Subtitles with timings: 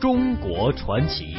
[0.00, 1.36] 中国传奇。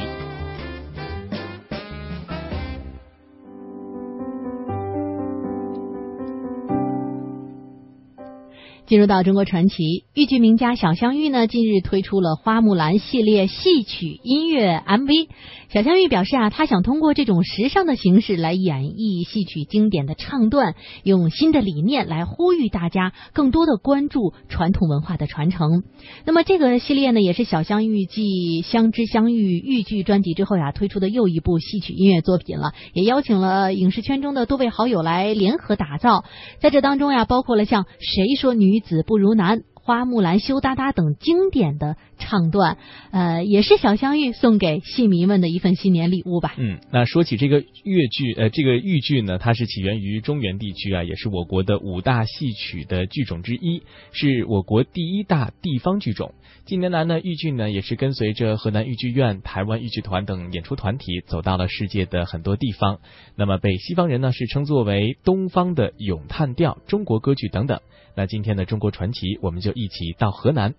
[8.86, 15.28] 进入到中国传奇，豫剧名家小香玉呢，近日推出了《花木兰》系列戏曲音乐 MV。
[15.68, 25.82] 小香玉表示啊，她想通过这种时尚的形式来演绎戏曲经典的唱段，用新的理念来呼吁大家更多的关注传统文化的传承。
[26.24, 36.22] 那么这个系列呢，也是小香玉继《相知相遇》豫剧专辑之后呀推出的又一部戏曲音乐作品了，也邀请了影视圈中的多位好友来联合打造。
[36.60, 39.60] 在这当中呀，包括了像《谁说女女子不如男》。
[39.86, 42.76] 花木兰、羞答答等经典的唱段，
[43.12, 46.54] 呃，也是小香玉送给戏迷们的一份新年礼物吧。
[46.58, 56.34] 嗯，那说起这个粤剧，呃，这个豫剧呢，它是起源于中原地区啊，也是我国的五大戏曲的剧种之一，是我国第一大地方剧种。
[56.64, 62.98] 近年来呢，豫剧呢也是跟随着河南豫剧院、台湾豫剧团等演出团体走到了世界的很多地方。
[63.36, 67.78] 那么被西方人呢是称作为东方的咏叹调、中国歌剧等等。
[68.18, 70.72] 那今天的中国传奇，我们就一起到河南。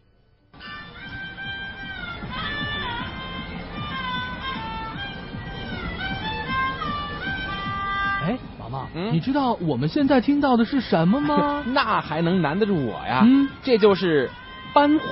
[8.26, 11.64] 哎，毛毛，你知道我们现在听到的是什么吗？
[11.72, 13.22] 那还能难得住我呀？
[13.24, 14.32] 嗯，这就是
[14.74, 15.06] 班胡，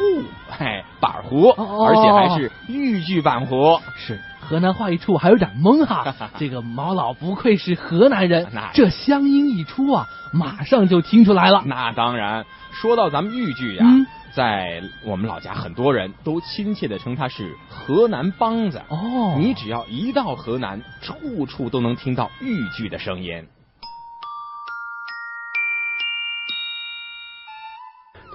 [0.49, 3.79] 嘿，板胡，而且还是豫剧板胡。
[3.95, 6.15] 是河南话一出，我还有点懵哈。
[6.37, 11.63] 这个毛老不愧是河南人，那这乡音一出啊，马上就听出来了。
[11.65, 18.81] 那当然，说到咱们豫剧呀，嗯在我们老家，很多人都亲切的称他是河南梆子。
[18.89, 23.47] 哦你只要一到河南，处处都能听到豫剧的声音。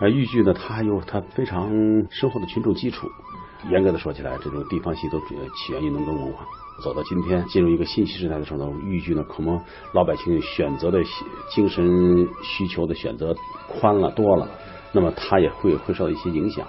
[0.01, 1.69] 而豫剧呢，它有它非常
[2.11, 3.07] 深厚的群众基础。
[3.69, 6.47] 严格的说起来，这种地方戏都起源于农耕文化。
[6.83, 9.61] 走到今天，进入一个信息时代的时候呢，豫剧呢，可能
[9.93, 10.99] 老百姓选择的
[11.51, 13.37] 精神需求的选择
[13.69, 14.49] 宽了多了，
[14.93, 16.67] 那么它也会会受到一些影响。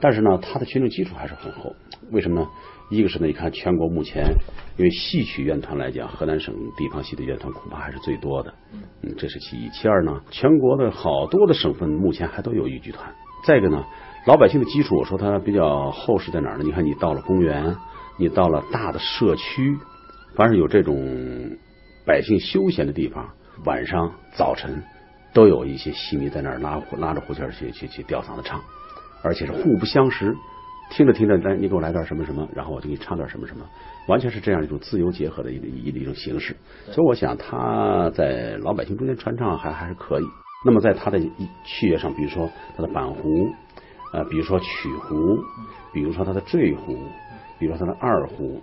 [0.00, 1.74] 但是呢，它的群众基础还是很厚。
[2.12, 2.48] 为什么呢？
[2.88, 4.32] 一个是呢，你看全国目前，
[4.76, 8.54] 因为戏曲院团来讲，河南省地方戏的院团恐怕还是最多的，
[9.02, 9.68] 嗯，这是其一。
[9.70, 13.12] 其二呢，全国的好多的省份目前还都有豫剧团。
[13.44, 13.84] 再一个呢，
[14.28, 16.62] 老百姓的基础，我说它比较厚实在哪儿呢？
[16.62, 17.74] 你看，你到了公园，
[18.18, 19.74] 你到了大的社区，
[20.34, 21.56] 凡是有这种
[22.04, 23.26] 百姓休闲的地方，
[23.64, 24.82] 晚上、早晨
[25.32, 28.60] 都有一些戏迷在那儿拉拉着胡琴去去去吊嗓子唱，
[29.22, 30.36] 而且是互不相识。
[30.90, 33.64] 听着听着，来你给我来段什么什么，然后我就给你唱段什么什么，
[34.08, 36.54] 完全是这样一种自由结合的一一一种形式。
[36.92, 40.24] 所以我想，他在老百姓中间传唱还还是可以。
[40.66, 41.18] 那么在他的
[41.64, 43.48] 器乐上，比如说他的板胡，
[44.12, 45.38] 呃，比如说曲胡，
[45.92, 46.96] 比如说它的坠胡，
[47.58, 48.62] 比如说它的二胡，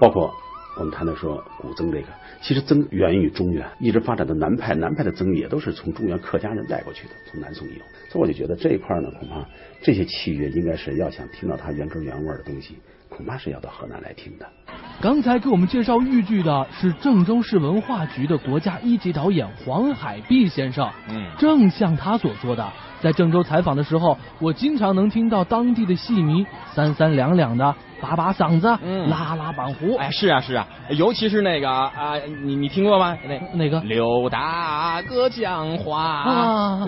[0.00, 0.32] 包括
[0.76, 2.08] 我们谈的说古筝这个，
[2.40, 7.84] 其实筝源于中原，一直发展到南派，南派的筝也都是从中原客家人带过去的，从南宋以后。
[8.10, 9.44] 所以我就觉得这一块呢，恐怕
[9.82, 12.76] 这些器乐应该是要想听到它原汁原味的东西，
[13.08, 14.46] 恐怕是要到河南来听的。
[15.00, 20.88] 刚才给我们介绍豫剧的是郑州市文化局的国家一级导演黄海碧先生。
[21.08, 29.96] 嗯正像他所说的，在郑州采访的时候，我经常能听到当地的戏迷三三两两的把把嗓子、嗯拉拉板胡。
[29.96, 32.14] 哎，是啊是啊，尤其是那个啊，
[32.44, 33.18] 你你听过吗？
[33.26, 36.84] 那那个刘大哥讲话啊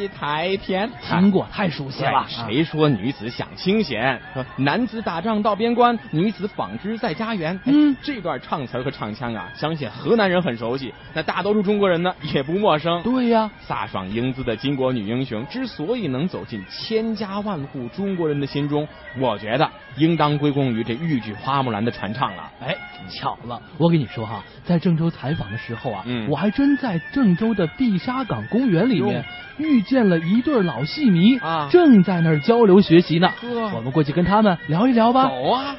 [0.00, 0.90] 理太偏。
[1.02, 2.26] 听过，太熟悉了。
[2.28, 4.18] 谁说女子享清闲？
[4.32, 7.54] 说男子打仗到边关，女子纺织在家园。
[7.56, 13.02] 哎嗯这段唱词和唱腔啊，相信河南人很熟悉，那大多数中国人呢也不陌生。
[13.02, 18.88] 对呀、飒爽英姿的巾帼女英雄之所以能走进千家万户中国人的心中，
[19.18, 22.50] 我觉得应当归功于这豫剧花木兰的传唱了。
[22.62, 22.74] 哎，
[23.10, 29.22] 巧了，我跟你说哈，在郑州采访的时候啊，嗯我还真在郑州的碧沙岗公园里面
[29.58, 33.28] 遇见了一对老戏迷啊正在那儿交流学习呢。
[33.40, 35.26] 呵我们过去跟他们聊一聊吧。
[35.28, 35.74] 走啊！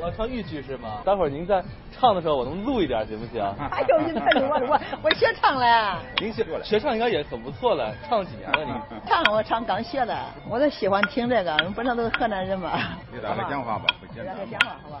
[0.00, 1.00] 要唱豫剧是吗？
[1.04, 1.60] 待会儿您在
[1.90, 3.42] 唱的时候，我能录一点行不行？
[3.72, 8.72] 哎呦， 你太我我我学唱了，您学学唱应该也很不错了，唱了几年了您？
[9.08, 10.16] 唱我唱刚学的，
[10.48, 12.70] 我都喜欢听这个，本身都是河南人嘛。
[13.12, 14.52] 给大家讲话吧，不简单让他。
[14.52, 15.00] 讲话好吧？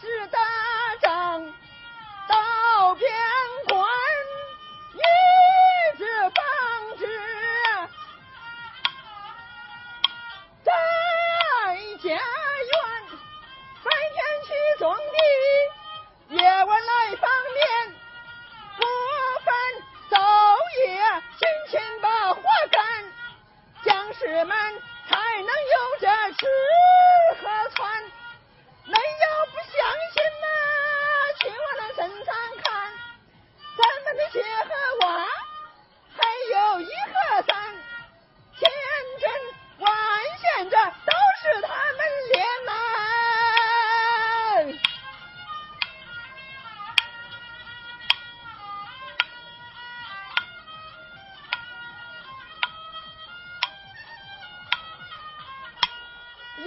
[0.00, 0.38] 是打
[1.02, 1.52] 仗
[2.26, 3.12] 到边
[3.68, 3.86] 关，
[4.94, 4.98] 一
[5.98, 6.40] 直防
[6.96, 7.04] 止
[10.64, 10.72] 在
[11.98, 12.16] 家园，
[13.84, 14.48] 白天去
[14.78, 14.96] 种
[16.28, 17.94] 地，夜晚来放棉，
[18.78, 18.82] 不
[19.44, 19.52] 分
[20.08, 20.12] 昼
[20.86, 20.88] 夜，
[21.38, 22.80] 辛勤把活干，
[23.84, 24.56] 将士们
[25.08, 26.08] 才能有着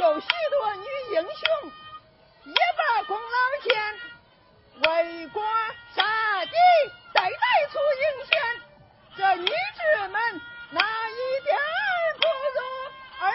[0.04, 0.84] 有许多女
[1.16, 1.32] 英雄
[2.44, 3.24] 也把功劳
[3.64, 3.72] 献，
[4.82, 5.42] 为国
[5.96, 6.04] 杀
[6.44, 6.52] 敌，
[7.14, 7.32] 代代
[7.72, 8.32] 出英贤。
[9.16, 9.50] 这女子
[10.10, 10.16] 们
[10.72, 11.16] 哪一
[11.46, 11.60] 点儿
[12.20, 12.24] 不
[12.54, 12.60] 如
[13.22, 13.26] 儿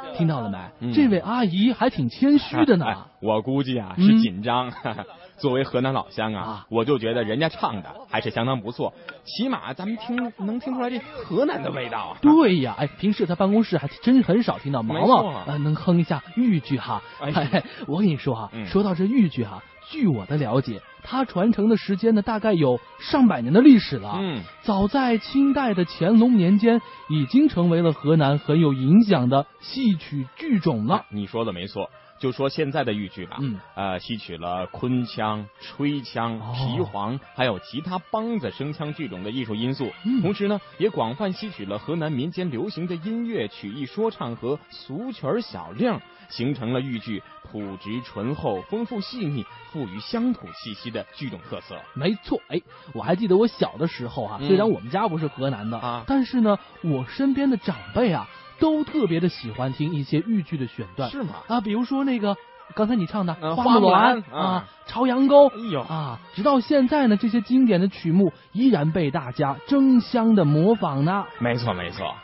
[0.00, 0.16] 男？
[0.16, 0.58] 听到了没？
[0.80, 2.86] 嗯这位阿姨还挺谦虚的呢。
[2.86, 4.72] 哎 我估计啊嗯是紧张。
[5.36, 8.94] 作为河南老乡啊啊，我就觉得人家唱的还是相当不错，
[9.24, 12.18] 起码咱们听能听出来这河南的味道啊。
[12.22, 17.02] 对呀，哎，平时在办公室还真很少听到毛毛呃能哼一下豫剧哈。
[17.20, 24.16] 哎哎，我跟你说哈，嗯说到这豫剧哈，据我的了解，它传承的时间呢大概有上百年的历史了。
[24.18, 31.04] 嗯，早在清代的乾隆年间，已经成为了河南很有影响的戏曲剧种了。
[31.10, 31.90] 你说的没错。
[32.24, 36.54] 就说现在的豫剧吧，嗯，呃，吸取了昆腔、吹腔、哦。
[36.56, 40.22] 皮黄，还有其他梆子声腔剧种的艺术因素，嗯。
[40.22, 46.00] 同时呢，也广泛吸取了河南民间流行的音乐、曲艺说唱和俗曲儿小令，
[46.30, 51.78] 形成了豫剧朴质醇厚、丰富细腻、富于乡土气息的剧种特色。
[51.92, 52.58] 没错，哎，
[52.94, 54.48] 我还记得我小的时候啊，嗯。
[54.48, 56.04] 虽然我们家不是河南的啊。
[56.06, 58.26] 但是呢，我身边的长辈啊，
[58.58, 61.10] 都特别的喜欢听一些豫剧的选段。
[61.10, 61.34] 是吗？
[61.48, 62.36] 啊，比如说那个
[62.74, 71.24] 刚才你唱的嗯《花木兰》啊，《朝阳沟》哎呦啊，直到现在呢，这些经典的曲目依然被大家争相的模仿呢。
[71.38, 72.14] 没错，没错。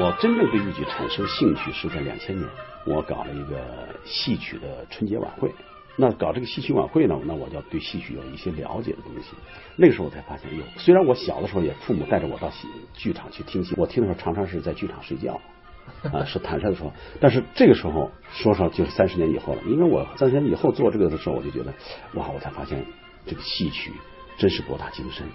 [0.00, 2.48] 我真正对豫剧产生兴趣是在两千年，
[2.86, 3.60] 我搞了一个
[4.02, 5.52] 戏曲的春节晚会。
[5.94, 9.32] 那搞这个戏曲晚会呢，那我就要对戏曲有一些了解的东西。
[9.76, 15.38] 那个时候我才发现，哟，虽然我小的时候也父母带着我到戏剧场去听戏，我听的时候常常是在剧场睡觉，
[16.10, 16.90] 啊，是坦率的说。
[17.20, 21.74] 但是这个时候说说就是三十年以后了，因为我三十年以后做这个的时候，我就觉得，
[22.14, 22.82] 哇，我才发现
[23.26, 23.92] 这个戏曲
[24.38, 25.26] 真是博大精深。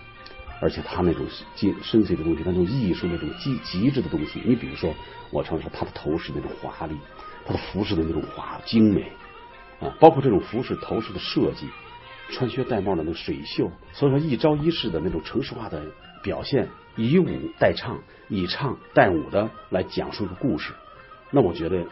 [0.61, 1.25] 而且他那种
[1.55, 4.93] 精深邃的东西，那种艺术那种极极致的东西，你比如说，
[5.31, 6.95] 我常说他的头饰那种华丽，
[7.45, 9.11] 他的服饰的那种华精美
[9.79, 11.67] 啊，包括这种服饰头饰的设计，
[12.31, 15.83] 穿靴戴帽的那种水袖，所以说一招一式的那种城市化的
[16.23, 17.27] 表现，以舞
[17.59, 20.73] 代唱，以唱代舞的来讲述一个故事，
[21.31, 21.85] 那我觉得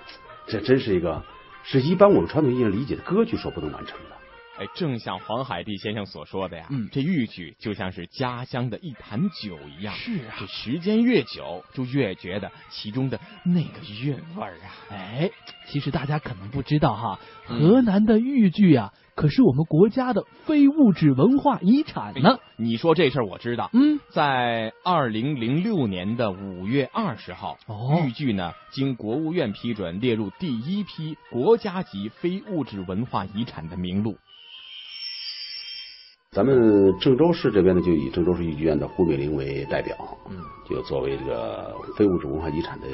[0.48, 1.22] 这真是一个
[1.64, 4.16] 是一般我们传统意义上理解的歌剧所不能完成的。
[4.60, 14.70] 哎，正像黄海地先生所说的呀，嗯这豫剧就像是家乡的一坛酒一样，是啊这时间越久，就越觉得其中的那个韵味儿啊。
[14.92, 15.32] 哎，
[15.68, 17.20] 其实大家可能不知道哈，
[17.50, 22.38] 嗯河南的豫剧啊，可是我们国家的非物质文化遗产呢。
[22.56, 34.16] 你说这事儿我知道，嗯，在二零零六年的五月二十号，哦豫剧呢经国务院批准列入第一批国家级非物质文化遗产的名录。
[36.34, 39.96] 咱们郑州市这边呢，就以郑州市豫剧院的胡美玲为代表，
[40.32, 40.38] 嗯，
[40.68, 42.88] 就作为这个非物质文化遗产的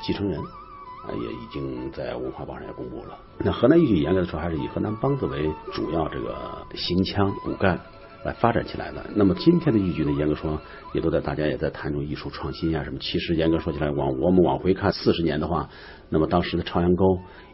[0.00, 3.18] 继承人，啊，也已经在文化报上也公布了。
[3.36, 6.34] 那河南豫剧严格的说，还是以河南梆子为主要这个
[6.74, 7.78] 行腔骨干
[8.24, 9.04] 来发展起来的。
[9.14, 10.58] 那么今天的豫剧呢，严格说
[10.94, 12.98] 也都在大家也在谈中艺术创新呀、什么。
[12.98, 15.68] 其实严格说起来，往我们往回看四十年的话，
[16.08, 17.04] 那么当时的朝阳沟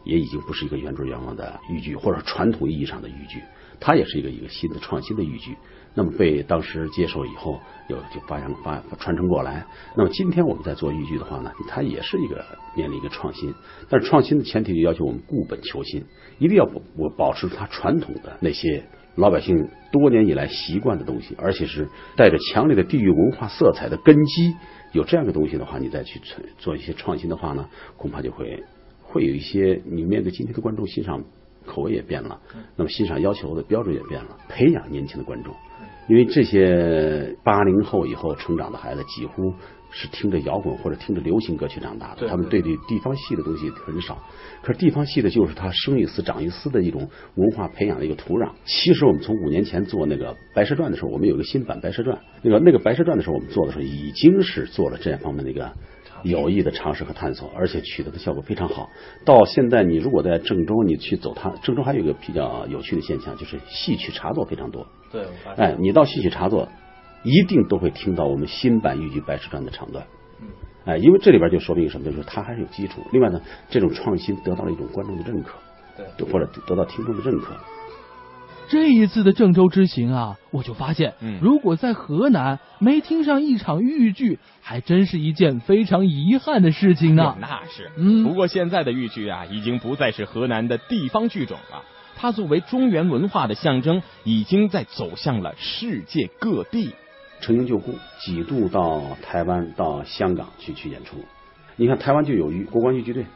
[0.04, 3.42] 也已经不是一个原汁原味的豫剧，或者传统意义上的豫剧。
[3.80, 5.56] 它也是一个一个新的创新的豫剧，
[5.94, 9.66] 那么被当时接受以后，有就发扬发传承过来。
[9.96, 12.44] 那么今天我们在做豫剧的话呢，它也是一个
[12.76, 13.54] 面临一个创新，
[13.88, 16.04] 但是创新的前提就要求我们固本求新，
[16.38, 24.54] 一定要保我保持它传统的那些老百姓多年以来习惯的东西，而且是带着强烈的地域文化色彩的根基。
[24.92, 26.20] 有这样的东西的话，你再去
[26.58, 28.62] 做一些创新的话呢，恐怕就会
[29.02, 31.24] 会有一些你面对今天的观众欣赏
[31.66, 32.40] 口味也变了，
[32.76, 35.54] 那么欣赏要求的标准也变了，培养年轻的观众。
[36.08, 39.52] 因为这些八零后以后成长的孩子，几乎
[39.90, 44.16] 是听着摇滚或者听着流行歌曲长大的，他们对这地方戏的东西很少。
[44.62, 48.52] 可是地方戏的就是他生一斯长一斯的一种文化培养的一个土壤。
[48.64, 55.72] 其实我们从五年前做那个《白蛇传》的时候，我们有一个新版《白蛇传》，那个那个《白蛇传》的时候，我们做的时候已经是做了这方面的一个。
[56.22, 58.88] 有益的尝试和探索，而且取得的效果非常好。
[59.24, 64.86] 到现在，你如果在郑州，你去走它，郑州还有一个比较有趣的现象，就是戏曲茶座非常多。
[65.10, 66.68] 对，哎，你到戏曲茶座，
[67.22, 70.06] 一定都会听到我们新版豫剧《白蛇传》的唱段。
[70.40, 70.48] 嗯，
[70.84, 72.04] 哎，因为这里边就说明什么？
[72.04, 73.00] 就是它还是有基础。
[73.12, 75.54] 另外呢，这种创新得到了一种观众的认可，
[75.96, 77.54] 对，或者得到听众的认可。
[78.68, 87.36] 这一次的郑州之行啊，我就发现，嗯如果在河南没听上一场豫剧，还真是一件非常遗憾的事情呢。
[87.40, 88.24] 那是，嗯。
[88.24, 91.82] 不过现在的豫剧啊，已经不再是河南的地方剧种了，
[92.16, 96.94] 它作为中原文化的象征，已经在走向了世界各地。
[97.40, 101.18] 陈英旧故，几度到台湾、到香港去去演出。
[101.76, 103.26] 你看台湾就有豫国光豫剧队，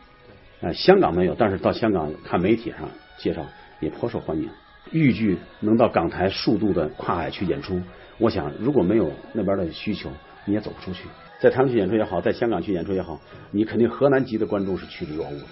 [0.62, 3.44] 哎，香港没有，但是到香港看媒体上介绍
[3.80, 4.48] 也颇受欢迎。
[4.92, 7.80] 豫剧能到港台数度的跨海去演出，
[8.18, 10.10] 我想如果没有那边的需求，
[10.44, 11.04] 你也走不出去。
[11.40, 13.20] 在台湾去演出也好，在香港去演出也好，
[13.50, 15.46] 你肯定河南籍的观众是趋之若鹜的。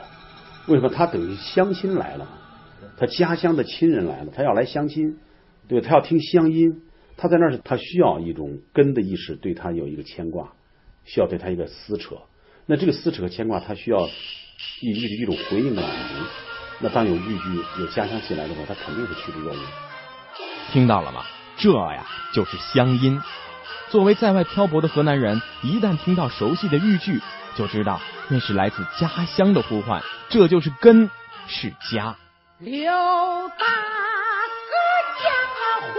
[0.66, 0.88] 为什么？
[0.88, 2.28] 他等于相亲来了，
[2.98, 5.16] 他家乡的亲人来了，他要来相亲，
[5.66, 6.82] 对他要听乡音，
[7.16, 10.52] 他在那儿他需要一种根的意识，对他有一个牵挂，
[11.04, 12.16] 需要对他一个撕扯。
[12.66, 14.06] 那这个撕扯和牵挂，他需要
[14.82, 16.47] 一一种回应的满足。
[16.80, 19.60] 那当有豫剧、有家乡戏来的时候，他肯定是趋之若鹜。
[20.72, 21.24] 听到了吗？
[21.56, 23.20] 这呀就是乡音。
[23.90, 27.20] 作为在外漂泊的河南人，一旦听到熟悉的豫剧，
[27.56, 30.02] 就知道那是来自家乡的呼唤。
[30.28, 31.10] 这就是根，
[31.48, 32.14] 是家。
[32.58, 34.74] 刘大哥
[35.20, 35.32] 讲
[35.94, 35.98] 话，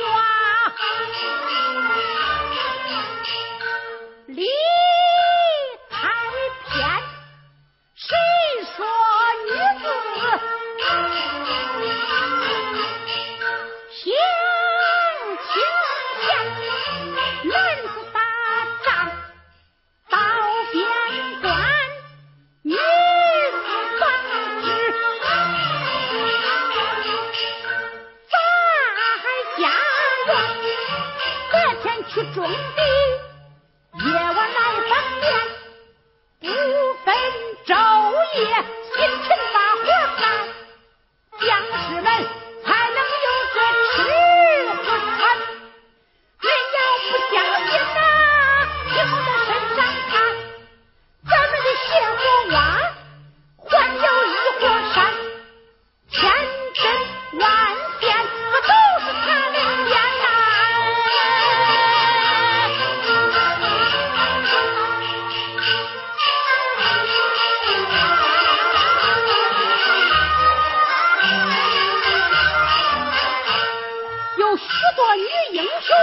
[74.99, 75.95] 做女英雄，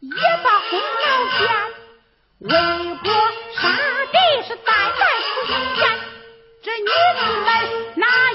[0.00, 1.04] 也把功劳
[1.38, 1.40] 见。
[2.40, 2.48] 为
[3.02, 3.12] 国
[3.52, 3.68] 杀
[4.12, 4.16] 敌
[4.48, 5.82] 是代代出名言，
[6.62, 7.46] 这女子们
[7.96, 8.27] 哪？